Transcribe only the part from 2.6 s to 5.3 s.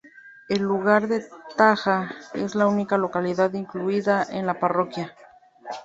única localidad incluida en la parroquia.